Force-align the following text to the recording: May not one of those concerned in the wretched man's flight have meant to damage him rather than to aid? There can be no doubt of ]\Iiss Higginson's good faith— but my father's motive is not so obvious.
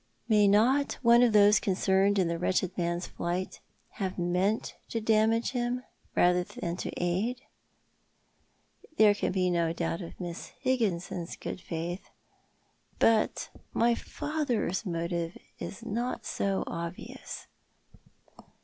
May 0.27 0.47
not 0.47 0.93
one 1.03 1.21
of 1.21 1.31
those 1.31 1.59
concerned 1.59 2.17
in 2.17 2.27
the 2.27 2.39
wretched 2.39 2.75
man's 2.75 3.05
flight 3.05 3.59
have 3.99 4.17
meant 4.17 4.75
to 4.89 4.99
damage 4.99 5.51
him 5.51 5.83
rather 6.15 6.43
than 6.43 6.75
to 6.77 6.91
aid? 6.99 7.41
There 8.97 9.13
can 9.13 9.31
be 9.31 9.51
no 9.51 9.73
doubt 9.73 10.01
of 10.01 10.17
]\Iiss 10.17 10.53
Higginson's 10.59 11.35
good 11.35 11.61
faith— 11.61 12.09
but 12.97 13.51
my 13.73 13.93
father's 13.93 14.87
motive 14.87 15.37
is 15.59 15.85
not 15.85 16.25
so 16.25 16.63
obvious. 16.65 17.45